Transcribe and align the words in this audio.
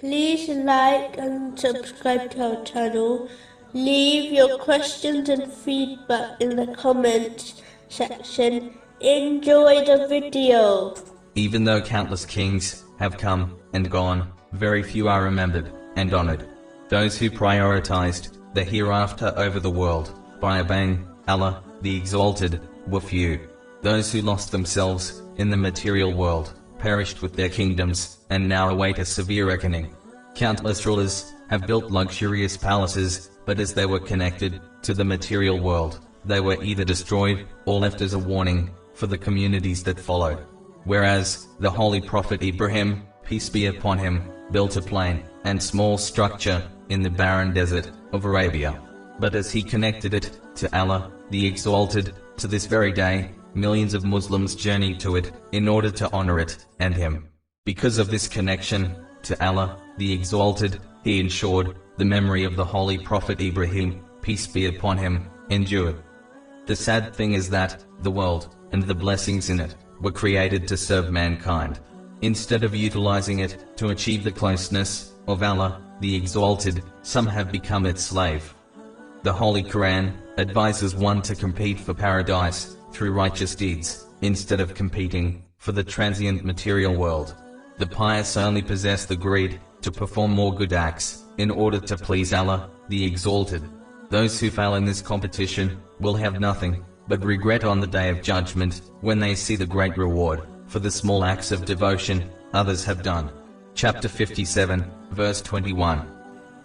Please 0.00 0.50
like 0.50 1.16
and 1.16 1.58
subscribe 1.58 2.30
to 2.32 2.58
our 2.58 2.64
channel. 2.64 3.30
Leave 3.72 4.30
your 4.30 4.58
questions 4.58 5.30
and 5.30 5.50
feedback 5.50 6.38
in 6.38 6.54
the 6.54 6.66
comments 6.74 7.62
section. 7.88 8.74
Enjoy 9.00 9.86
the 9.86 10.06
video. 10.06 10.94
Even 11.34 11.64
though 11.64 11.80
countless 11.80 12.26
kings 12.26 12.84
have 12.98 13.16
come 13.16 13.58
and 13.72 13.90
gone, 13.90 14.30
very 14.52 14.82
few 14.82 15.08
are 15.08 15.22
remembered 15.22 15.72
and 15.96 16.12
honored. 16.12 16.46
Those 16.90 17.16
who 17.16 17.30
prioritized 17.30 18.36
the 18.52 18.64
hereafter 18.64 19.32
over 19.34 19.60
the 19.60 19.70
world 19.70 20.12
by 20.42 20.60
obeying 20.60 21.08
Allah, 21.26 21.62
the 21.80 21.96
Exalted, 21.96 22.60
were 22.86 23.00
few. 23.00 23.48
Those 23.80 24.12
who 24.12 24.20
lost 24.20 24.52
themselves 24.52 25.22
in 25.36 25.48
the 25.48 25.56
material 25.56 26.12
world 26.12 26.52
perished 26.78 27.22
with 27.22 27.34
their 27.34 27.48
kingdoms 27.48 28.18
and 28.30 28.48
now 28.48 28.68
await 28.68 28.98
a 28.98 29.04
severe 29.04 29.46
reckoning. 29.46 29.94
Countless 30.34 30.84
rulers 30.84 31.32
have 31.48 31.66
built 31.66 31.90
luxurious 31.90 32.56
palaces, 32.56 33.30
but 33.44 33.60
as 33.60 33.74
they 33.74 33.86
were 33.86 34.00
connected 34.00 34.60
to 34.82 34.94
the 34.94 35.04
material 35.04 35.58
world, 35.58 36.00
they 36.24 36.40
were 36.40 36.62
either 36.62 36.84
destroyed 36.84 37.46
or 37.64 37.80
left 37.80 38.00
as 38.00 38.12
a 38.12 38.18
warning 38.18 38.70
for 38.94 39.06
the 39.06 39.18
communities 39.18 39.82
that 39.84 40.00
followed. 40.00 40.38
Whereas 40.84 41.46
the 41.60 41.70
Holy 41.70 42.00
Prophet 42.00 42.42
Ibrahim, 42.42 43.02
peace 43.24 43.48
be 43.48 43.66
upon 43.66 43.98
him, 43.98 44.30
built 44.50 44.76
a 44.76 44.82
plain 44.82 45.24
and 45.44 45.62
small 45.62 45.98
structure 45.98 46.62
in 46.88 47.02
the 47.02 47.10
barren 47.10 47.52
desert 47.52 47.90
of 48.12 48.24
Arabia. 48.24 48.80
But 49.18 49.34
as 49.34 49.50
he 49.50 49.62
connected 49.62 50.14
it 50.14 50.30
to 50.56 50.78
Allah, 50.78 51.10
the 51.30 51.46
Exalted, 51.46 52.14
to 52.36 52.46
this 52.46 52.66
very 52.66 52.92
day, 52.92 53.30
millions 53.56 53.94
of 53.94 54.04
Muslims 54.04 54.54
journey 54.54 54.94
to 54.98 55.16
it 55.16 55.32
in 55.52 55.66
order 55.66 55.90
to 55.90 56.10
honor 56.12 56.38
it 56.38 56.64
and 56.78 56.94
him. 56.94 57.28
Because 57.64 57.98
of 57.98 58.10
this 58.10 58.28
connection 58.28 58.94
to 59.22 59.44
Allah, 59.44 59.82
the 59.96 60.12
Exalted, 60.12 60.80
he 61.02 61.18
ensured 61.18 61.76
the 61.96 62.04
memory 62.04 62.44
of 62.44 62.56
the 62.56 62.64
Holy 62.64 62.98
Prophet 62.98 63.40
Ibrahim, 63.40 64.04
peace 64.22 64.46
be 64.46 64.66
upon 64.66 64.98
him, 64.98 65.28
endured. 65.50 65.96
The 66.66 66.76
sad 66.76 67.14
thing 67.14 67.32
is 67.32 67.48
that 67.50 67.84
the 68.02 68.10
world 68.10 68.54
and 68.72 68.82
the 68.82 68.94
blessings 68.94 69.50
in 69.50 69.60
it 69.60 69.74
were 70.00 70.12
created 70.12 70.68
to 70.68 70.76
serve 70.76 71.10
mankind. 71.10 71.80
Instead 72.22 72.64
of 72.64 72.74
utilizing 72.74 73.40
it 73.40 73.76
to 73.76 73.88
achieve 73.88 74.24
the 74.24 74.32
closeness 74.32 75.12
of 75.26 75.42
Allah, 75.42 75.82
the 76.00 76.14
Exalted, 76.14 76.82
some 77.02 77.26
have 77.26 77.50
become 77.50 77.86
its 77.86 78.02
slave. 78.02 78.54
The 79.22 79.32
Holy 79.32 79.62
Quran 79.62 80.12
advises 80.38 80.94
one 80.94 81.22
to 81.22 81.34
compete 81.34 81.80
for 81.80 81.94
paradise 81.94 82.76
through 82.96 83.12
righteous 83.12 83.54
deeds, 83.54 84.06
instead 84.22 84.58
of 84.58 84.74
competing 84.74 85.44
for 85.58 85.72
the 85.72 85.84
transient 85.84 86.46
material 86.46 86.94
world. 86.94 87.34
The 87.76 87.86
pious 87.86 88.38
only 88.38 88.62
possess 88.62 89.04
the 89.04 89.14
greed 89.14 89.60
to 89.82 89.92
perform 89.92 90.30
more 90.30 90.54
good 90.54 90.72
acts 90.72 91.24
in 91.36 91.50
order 91.50 91.78
to 91.78 91.98
please 91.98 92.32
Allah, 92.32 92.70
the 92.88 93.04
Exalted. 93.04 93.62
Those 94.08 94.40
who 94.40 94.50
fail 94.50 94.76
in 94.76 94.86
this 94.86 95.02
competition 95.02 95.78
will 96.00 96.14
have 96.14 96.40
nothing 96.40 96.82
but 97.06 97.22
regret 97.22 97.64
on 97.64 97.80
the 97.80 97.86
day 97.86 98.08
of 98.08 98.22
judgment 98.22 98.80
when 99.02 99.20
they 99.20 99.34
see 99.34 99.56
the 99.56 99.66
great 99.66 99.98
reward 99.98 100.40
for 100.66 100.78
the 100.78 100.90
small 100.90 101.22
acts 101.22 101.52
of 101.52 101.66
devotion 101.66 102.30
others 102.54 102.82
have 102.86 103.02
done. 103.02 103.30
Chapter 103.74 104.08
57, 104.08 104.90
verse 105.10 105.42
21. 105.42 106.00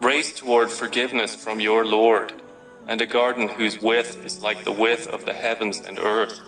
Race 0.00 0.32
toward 0.32 0.70
forgiveness 0.70 1.34
from 1.34 1.58
your 1.58 1.84
Lord, 1.84 2.32
and 2.90 3.00
a 3.00 3.06
garden 3.06 3.48
whose 3.48 3.80
width 3.80 4.22
is 4.26 4.42
like 4.42 4.64
the 4.64 4.72
width 4.72 5.06
of 5.06 5.24
the 5.24 5.32
heavens 5.32 5.80
and 5.86 5.98
earth. 6.00 6.40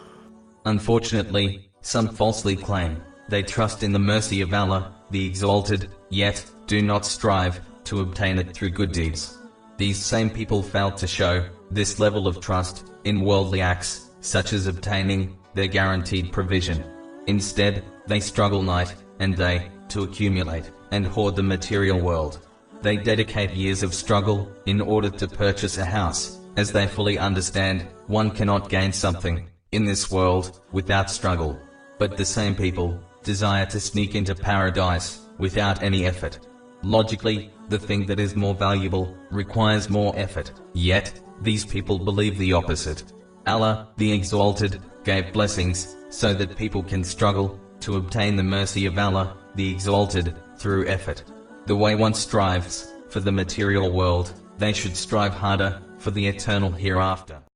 Unfortunately, 0.66 1.70
some 1.80 2.08
falsely 2.08 2.56
claim 2.56 3.00
they 3.28 3.42
trust 3.42 3.82
in 3.82 3.92
the 3.92 3.98
mercy 3.98 4.40
of 4.40 4.52
Allah, 4.52 4.92
the 5.10 5.24
Exalted, 5.24 5.88
yet 6.10 6.44
do 6.66 6.82
not 6.82 7.06
strive 7.06 7.60
to 7.84 8.00
obtain 8.00 8.38
it 8.38 8.52
through 8.52 8.70
good 8.70 8.92
deeds. 8.92 9.38
These 9.78 10.04
same 10.04 10.28
people 10.28 10.62
fail 10.62 10.90
to 10.90 11.06
show 11.06 11.48
this 11.70 11.98
level 11.98 12.26
of 12.26 12.40
trust 12.40 12.90
in 13.04 13.24
worldly 13.24 13.60
acts, 13.60 14.10
such 14.20 14.52
as 14.52 14.66
obtaining 14.66 15.38
their 15.54 15.68
guaranteed 15.68 16.32
provision. 16.32 16.84
Instead, 17.26 17.84
they 18.06 18.20
struggle 18.20 18.62
night 18.62 18.94
and 19.20 19.36
day 19.36 19.70
to 19.88 20.02
accumulate 20.02 20.70
and 20.90 21.06
hoard 21.06 21.36
the 21.36 21.42
material 21.42 22.00
world. 22.00 22.40
They 22.82 22.96
dedicate 22.96 23.52
years 23.52 23.82
of 23.84 23.94
struggle 23.94 24.50
in 24.66 24.80
order 24.80 25.08
to 25.08 25.28
purchase 25.28 25.78
a 25.78 25.84
house, 25.84 26.40
as 26.56 26.72
they 26.72 26.86
fully 26.86 27.18
understand 27.18 27.86
one 28.06 28.30
cannot 28.30 28.68
gain 28.68 28.92
something 28.92 29.48
in 29.72 29.84
this 29.84 30.10
world 30.10 30.60
without 30.72 31.10
struggle. 31.10 31.58
But 31.98 32.16
the 32.16 32.24
same 32.24 32.54
people 32.54 32.98
desire 33.22 33.66
to 33.66 33.80
sneak 33.80 34.14
into 34.14 34.34
paradise 34.34 35.20
without 35.38 35.82
any 35.82 36.04
effort. 36.04 36.38
Logically, 36.82 37.50
the 37.68 37.78
thing 37.78 38.06
that 38.06 38.20
is 38.20 38.34
more 38.34 38.54
valuable 38.54 39.16
requires 39.30 39.88
more 39.88 40.12
effort. 40.16 40.52
Yet, 40.72 41.20
these 41.40 41.64
people 41.64 41.98
believe 41.98 42.36
the 42.38 42.52
opposite. 42.52 43.04
Allah, 43.46 43.88
the 43.96 44.12
Exalted, 44.12 44.80
gave 45.04 45.32
blessings 45.32 45.96
so 46.10 46.34
that 46.34 46.56
people 46.56 46.82
can 46.82 47.02
struggle 47.02 47.58
to 47.80 47.96
obtain 47.96 48.36
the 48.36 48.42
mercy 48.42 48.86
of 48.86 48.98
Allah, 48.98 49.36
the 49.54 49.70
Exalted, 49.70 50.34
through 50.56 50.86
effort. 50.86 51.24
The 51.66 51.76
way 51.76 51.94
one 51.94 52.14
strives 52.14 52.92
for 53.08 53.20
the 53.20 53.32
material 53.32 53.92
world, 53.92 54.32
they 54.62 54.72
should 54.72 54.96
strive 54.96 55.34
harder 55.34 55.82
for 55.98 56.12
the 56.12 56.24
eternal 56.24 56.70
hereafter. 56.70 57.42